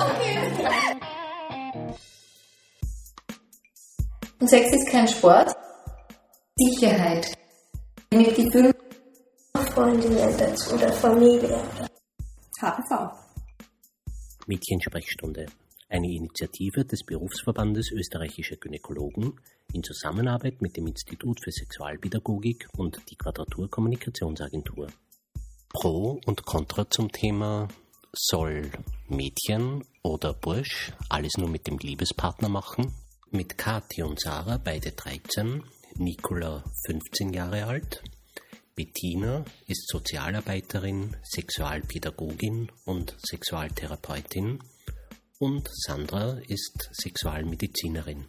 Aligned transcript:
okay. 0.00 0.96
Und 4.38 4.50
Sex 4.50 4.70
ist 4.72 4.90
kein 4.90 5.08
Sport. 5.08 5.54
Sicherheit. 6.56 7.32
Mit 8.12 8.34
Gefühl. 8.34 8.74
Freundinnen 9.72 10.36
dazu 10.38 10.74
oder 10.74 10.92
Familie. 10.92 11.62
HPV. 12.60 13.12
Mädchensprechstunde. 14.46 15.46
Eine 15.88 16.08
Initiative 16.08 16.84
des 16.84 17.04
Berufsverbandes 17.04 17.92
österreichischer 17.92 18.56
Gynäkologen 18.56 19.40
in 19.72 19.82
Zusammenarbeit 19.82 20.60
mit 20.60 20.76
dem 20.76 20.86
Institut 20.86 21.40
für 21.42 21.52
Sexualpädagogik 21.52 22.68
und 22.76 23.00
die 23.10 23.16
Quadratur 23.16 23.70
Kommunikationsagentur. 23.70 24.88
Pro 25.68 26.20
und 26.26 26.44
Contra 26.44 26.88
zum 26.90 27.12
Thema 27.12 27.68
soll 28.12 28.70
Mädchen 29.08 29.84
oder 30.02 30.34
Bursch 30.34 30.92
alles 31.08 31.36
nur 31.36 31.48
mit 31.48 31.66
dem 31.66 31.78
Liebespartner 31.78 32.48
machen? 32.48 32.94
Mit 33.30 33.58
Kathi 33.58 34.02
und 34.02 34.20
Sarah, 34.20 34.58
beide 34.58 34.92
13, 34.92 35.62
Nicola 35.96 36.64
15 36.86 37.32
Jahre 37.32 37.66
alt, 37.66 38.02
Bettina 38.76 39.44
ist 39.66 39.88
Sozialarbeiterin, 39.88 41.16
Sexualpädagogin 41.22 42.70
und 42.84 43.16
Sexualtherapeutin 43.26 44.58
und 45.38 45.70
Sandra 45.72 46.38
ist 46.46 46.90
Sexualmedizinerin. 46.92 48.26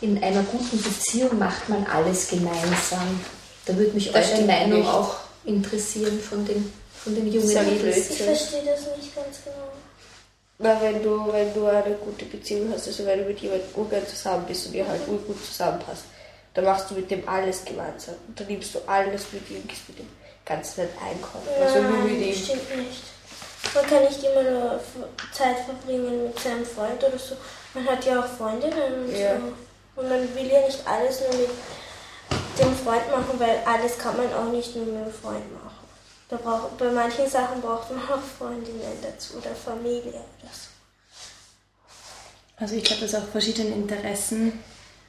In 0.00 0.22
einer 0.22 0.42
guten 0.42 0.82
Beziehung 0.82 1.38
macht 1.38 1.68
man 1.68 1.84
alles 1.86 2.28
gemeinsam. 2.28 3.20
Da 3.64 3.76
würde 3.76 3.92
mich 3.92 4.14
eure 4.14 4.42
Meinung 4.42 4.80
nicht. 4.80 4.88
auch 4.88 5.16
interessieren 5.44 6.18
von 6.20 6.44
den, 6.44 6.70
von 6.92 7.14
den 7.14 7.32
jungen 7.32 7.46
Mädels. 7.46 8.10
Ich 8.10 8.18
verstehe 8.18 8.64
das 8.64 8.96
nicht 8.98 9.14
ganz 9.14 9.42
genau. 9.44 9.72
Na, 10.58 10.80
wenn 10.80 11.02
du, 11.02 11.30
wenn 11.32 11.52
du 11.52 11.66
eine 11.66 11.94
gute 11.96 12.24
Beziehung 12.24 12.72
hast, 12.72 12.86
also 12.86 13.04
wenn 13.04 13.18
du 13.18 13.24
mit 13.26 13.40
jemandem 13.40 13.68
urgern 13.74 14.06
zusammen 14.06 14.46
bist 14.46 14.66
und 14.66 14.74
ihr 14.74 14.88
halt 14.88 15.06
urgut 15.06 15.44
zusammenpasst, 15.44 16.04
dann 16.54 16.64
machst 16.64 16.90
du 16.90 16.94
mit 16.94 17.10
dem 17.10 17.28
alles 17.28 17.64
gemeinsam. 17.64 18.14
Und 18.26 18.40
dann 18.40 18.46
nimmst 18.46 18.74
du 18.74 18.78
alles 18.86 19.32
mit 19.32 19.50
ihm, 19.50 19.66
gehst 19.68 19.86
mit 19.88 19.98
dem 19.98 20.08
ganzen 20.46 20.76
Zeit 20.76 20.88
einkaufen. 20.98 21.46
Nein, 21.58 21.68
also 21.68 21.82
nur 21.82 21.98
mit 22.04 22.20
ihm. 22.22 22.34
stimmt 22.34 22.76
nicht. 22.76 23.02
Man 23.74 23.86
kann 23.86 24.04
nicht 24.04 24.22
immer 24.24 24.42
nur 24.42 24.80
Zeit 25.32 25.58
verbringen 25.58 26.24
mit 26.24 26.38
seinem 26.38 26.64
Freund 26.64 27.04
oder 27.04 27.18
so. 27.18 27.36
Man 27.74 27.86
hat 27.86 28.04
ja 28.06 28.20
auch 28.20 28.26
Freundinnen 28.26 29.04
und 29.04 29.14
ja. 29.14 29.36
so. 29.36 30.00
Und 30.00 30.08
man 30.08 30.34
will 30.34 30.46
ja 30.46 30.60
nicht 30.62 30.80
alles 30.86 31.20
nur 31.20 31.38
mit 31.38 31.50
dem 32.58 32.74
Freund 32.76 33.10
machen, 33.10 33.38
weil 33.38 33.60
alles 33.66 33.98
kann 33.98 34.16
man 34.16 34.32
auch 34.32 34.50
nicht 34.50 34.74
nur 34.74 34.86
mit 34.86 35.06
dem 35.06 35.12
Freund 35.12 35.52
machen. 35.52 35.86
Da 36.28 36.36
braucht, 36.36 36.76
bei 36.78 36.90
manchen 36.90 37.28
Sachen 37.28 37.60
braucht 37.60 37.90
man 37.90 38.00
auch 38.00 38.22
Freundinnen 38.38 38.80
dazu 39.02 39.38
oder 39.38 39.54
Familie 39.54 40.10
oder 40.10 40.50
so. 40.52 40.70
Also 42.56 42.74
ich 42.74 42.84
glaube, 42.84 43.02
dass 43.02 43.14
auch 43.14 43.28
verschiedene 43.28 43.74
Interessen 43.74 44.64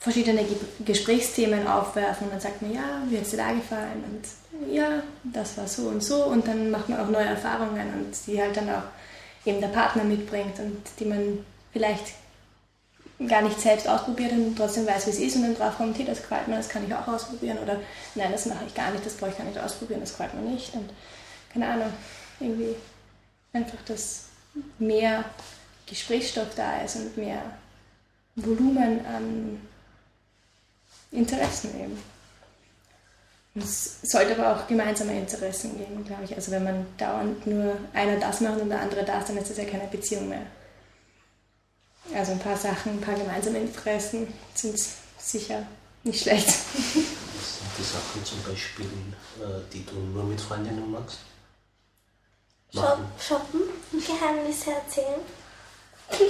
verschiedene 0.00 0.44
Gesprächsthemen 0.84 1.66
aufwerfen. 1.66 2.26
Und 2.26 2.32
dann 2.32 2.40
sagt 2.40 2.62
man, 2.62 2.74
ja, 2.74 3.02
wie 3.08 3.18
hat 3.18 3.24
es 3.24 3.30
dir 3.30 3.36
da 3.36 3.52
gefallen? 3.52 4.02
Und 4.04 4.74
ja, 4.74 5.02
das 5.22 5.56
war 5.58 5.68
so 5.68 5.88
und 5.88 6.02
so. 6.02 6.24
Und 6.24 6.48
dann 6.48 6.70
macht 6.70 6.88
man 6.88 6.98
auch 6.98 7.08
neue 7.08 7.26
Erfahrungen 7.26 7.92
und 7.94 8.26
die 8.26 8.40
halt 8.40 8.56
dann 8.56 8.70
auch 8.70 8.82
eben 9.44 9.60
der 9.60 9.68
Partner 9.68 10.02
mitbringt 10.02 10.58
und 10.58 10.82
die 10.98 11.04
man 11.04 11.44
vielleicht 11.72 12.14
gar 13.28 13.42
nicht 13.42 13.60
selbst 13.60 13.86
ausprobiert 13.86 14.32
und 14.32 14.56
trotzdem 14.56 14.86
weiß, 14.86 15.06
wie 15.06 15.10
es 15.10 15.18
ist 15.18 15.36
und 15.36 15.42
dann 15.42 15.54
drauf 15.54 15.76
kommt, 15.76 15.98
hey, 15.98 16.06
das 16.06 16.22
gefällt 16.22 16.48
mir, 16.48 16.56
das 16.56 16.68
kann 16.68 16.86
ich 16.86 16.94
auch 16.94 17.06
ausprobieren 17.06 17.58
oder 17.58 17.76
nein, 18.14 18.32
das 18.32 18.46
mache 18.46 18.64
ich 18.66 18.74
gar 18.74 18.90
nicht, 18.90 19.04
das 19.04 19.14
brauche 19.14 19.30
ich 19.30 19.38
gar 19.38 19.44
nicht 19.44 19.58
ausprobieren, 19.58 20.00
das 20.00 20.10
gefällt 20.10 20.34
mir 20.34 20.50
nicht 20.50 20.72
und 20.74 20.90
keine 21.52 21.68
Ahnung, 21.68 21.92
irgendwie 22.38 22.76
einfach, 23.52 23.78
dass 23.86 24.26
mehr 24.78 25.24
Gesprächsstoff 25.86 26.54
da 26.56 26.80
ist 26.80 26.96
und 26.96 27.16
mehr 27.16 27.42
Volumen 28.36 29.04
an 29.04 29.60
Interessen 31.10 31.78
eben. 31.78 32.02
Es 33.56 34.00
sollte 34.02 34.38
aber 34.38 34.54
auch 34.54 34.66
gemeinsame 34.68 35.18
Interessen 35.18 35.76
geben, 35.76 36.04
glaube 36.04 36.22
ich. 36.24 36.34
Also 36.36 36.52
wenn 36.52 36.62
man 36.62 36.86
dauernd 36.96 37.44
nur 37.46 37.76
einer 37.92 38.16
das 38.18 38.40
macht 38.40 38.60
und 38.60 38.70
der 38.70 38.80
andere 38.80 39.04
das, 39.04 39.26
dann 39.26 39.36
ist 39.36 39.50
das 39.50 39.56
ja 39.56 39.64
keine 39.64 39.88
Beziehung 39.88 40.28
mehr. 40.28 40.46
Also 42.14 42.32
ein 42.32 42.38
paar 42.38 42.56
Sachen, 42.56 42.92
ein 42.92 43.00
paar 43.00 43.14
gemeinsame 43.14 43.58
Interessen 43.60 44.32
sind 44.54 44.78
sicher 45.18 45.66
nicht 46.02 46.22
schlecht. 46.22 46.48
Was 46.48 47.58
sind 47.58 47.70
die 47.78 47.82
Sachen 47.82 48.24
zum 48.24 48.42
Beispiel, 48.42 48.86
äh, 49.40 49.60
die 49.72 49.84
du 49.84 49.94
nur 49.94 50.24
mit 50.24 50.40
Freundinnen 50.40 50.90
machst? 50.90 51.20
Machen. 52.72 53.04
Shoppen, 53.18 53.60
Geheimnisse 53.92 54.72
erzählen. 54.72 55.20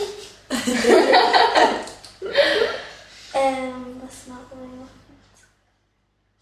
ähm, 3.34 4.02
was 4.02 4.26
machen 4.26 4.58
wir 4.58 4.66
noch? 4.66 4.88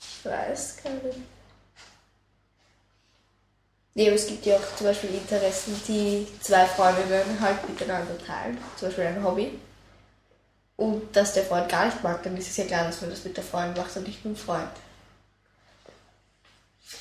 Ich 0.00 0.24
weiß 0.24 0.76
gar 0.82 0.92
nicht. 0.92 1.37
Nee, 3.98 4.06
aber 4.06 4.14
es 4.14 4.28
gibt 4.28 4.46
ja 4.46 4.54
auch 4.54 4.76
zum 4.76 4.86
Beispiel 4.86 5.10
Interessen, 5.10 5.74
die 5.88 6.24
zwei 6.40 6.64
Freundinnen 6.66 7.40
halt 7.40 7.68
miteinander 7.68 8.16
teilen. 8.24 8.56
Zum 8.76 8.86
Beispiel 8.86 9.06
ein 9.06 9.24
Hobby. 9.24 9.58
Und 10.76 11.16
dass 11.16 11.32
der 11.32 11.42
Freund 11.42 11.68
gar 11.68 11.86
nicht 11.86 12.00
mag, 12.04 12.22
dann 12.22 12.36
ist 12.36 12.48
es 12.48 12.58
ja 12.58 12.64
klar, 12.66 12.84
dass 12.84 13.00
man 13.00 13.10
das 13.10 13.24
mit 13.24 13.36
der 13.36 13.42
Freundin 13.42 13.82
macht 13.82 13.96
und 13.96 14.06
nicht 14.06 14.24
mit 14.24 14.36
dem 14.36 14.40
Freund. 14.40 14.70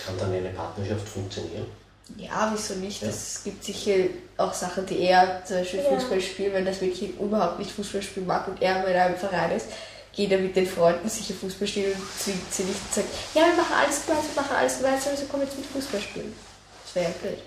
Kann 0.03 0.17
dann 0.17 0.33
eine 0.33 0.49
Partnerschaft 0.49 1.07
funktionieren? 1.07 1.67
Ja, 2.15 2.51
wieso 2.51 2.73
nicht? 2.73 3.03
Ja. 3.03 3.09
Es 3.09 3.43
gibt 3.43 3.63
sicher 3.63 4.09
auch 4.37 4.55
Sachen, 4.55 4.87
die 4.87 5.01
er 5.01 5.45
zum 5.45 5.57
Beispiel 5.57 5.83
ja. 5.83 5.89
Fußball 5.89 6.19
spielt, 6.19 6.53
wenn 6.55 6.65
das 6.65 6.81
Mädchen 6.81 7.15
überhaupt 7.19 7.59
nicht 7.59 7.69
Fußball 7.73 8.01
spielen 8.01 8.25
mag 8.25 8.47
und 8.47 8.59
er 8.59 8.87
in 8.87 8.95
einem 8.95 9.17
Verein 9.17 9.51
ist, 9.51 9.67
geht 10.15 10.31
er 10.31 10.39
mit 10.39 10.55
den 10.55 10.65
Freunden 10.65 11.07
sicher 11.07 11.35
Fußball 11.35 11.67
spielen 11.67 11.93
und 11.93 12.19
zwingt 12.19 12.51
sie 12.51 12.63
nicht 12.63 12.81
und 12.87 12.93
sagt, 12.95 13.07
ja, 13.35 13.41
wir 13.43 13.53
machen 13.53 13.75
alles 13.83 14.03
gemeinsam, 14.03 14.31
wir 14.33 14.41
machen 14.41 14.55
alles 14.55 14.77
gemeinsam, 14.77 15.11
also 15.11 15.25
komm 15.29 15.41
jetzt 15.41 15.57
mit 15.57 15.67
Fußball 15.67 16.01
spielen. 16.01 16.33
Wäre 16.93 17.05
ja 17.05 17.11
blöd. 17.21 17.39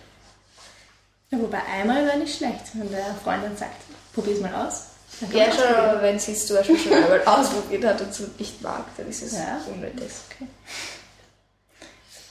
Ja, 1.31 1.39
wobei 1.39 1.62
einmal 1.65 2.05
wäre 2.06 2.19
nicht 2.19 2.37
schlecht, 2.37 2.67
wenn 2.75 2.91
der 2.91 3.15
Freund 3.23 3.45
dann 3.45 3.56
sagt, 3.56 3.77
probier's 4.12 4.41
mal 4.41 4.55
aus. 4.55 4.87
Ja, 5.33 5.53
schon, 5.53 5.75
aber 5.75 6.03
wenn 6.03 6.19
sie 6.19 6.33
es 6.33 6.47
zum 6.47 6.56
Beispiel 6.56 6.78
schon 6.78 6.93
einmal 6.95 7.23
ausprobiert 7.25 7.84
hat 7.84 8.01
und 8.01 8.11
es 8.11 8.21
nicht 8.39 8.62
mag, 8.62 8.84
dann 8.97 9.09
ist 9.09 9.23
es 9.23 9.33
ja. 9.33 9.61
unnötig. 9.73 10.11
Okay. 10.31 10.49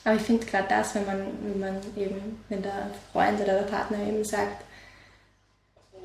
Aber 0.03 0.15
ich 0.15 0.21
finde 0.21 0.45
gerade 0.45 0.67
das, 0.67 0.95
wenn 0.95 1.05
man, 1.05 1.27
wenn 1.43 1.59
man 1.59 1.81
eben, 1.95 2.43
wenn 2.49 2.61
der 2.61 2.89
Freund 3.11 3.39
oder 3.39 3.59
der 3.59 3.67
Partner 3.67 3.99
eben 3.99 4.23
sagt, 4.23 4.63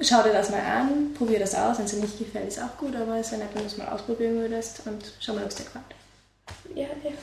schau 0.01 0.23
dir 0.23 0.33
das 0.33 0.51
mal 0.51 0.61
an, 0.61 1.15
probier 1.15 1.39
das 1.39 1.55
aus, 1.55 1.79
wenn 1.79 1.87
es 1.87 1.93
dir 1.93 2.01
nicht 2.01 2.19
gefällt, 2.19 2.49
ist 2.49 2.61
auch 2.61 2.77
gut, 2.77 2.95
aber 2.95 3.17
es 3.19 3.31
wäre 3.31 3.43
nett, 3.43 3.55
wenn 3.55 3.63
du 3.63 3.69
es 3.69 3.77
mal 3.77 3.89
ausprobieren 3.89 4.35
würdest 4.35 4.83
und 4.87 5.15
schau 5.21 5.35
mal, 5.35 5.45
ob 5.45 5.51
es 5.51 5.57
dir 5.57 5.65
gefällt. 5.65 5.85
Ja, 6.75 6.89
ja. 7.09 7.17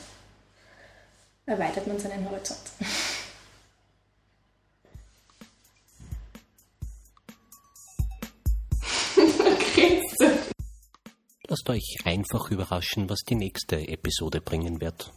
Erweitert 1.46 1.86
man 1.86 1.98
seinen 1.98 2.28
Horizont. 2.28 2.60
Lasst 11.52 11.68
euch 11.68 11.98
einfach 12.04 12.50
überraschen, 12.50 13.10
was 13.10 13.24
die 13.28 13.34
nächste 13.34 13.86
Episode 13.86 14.40
bringen 14.40 14.80
wird. 14.80 15.12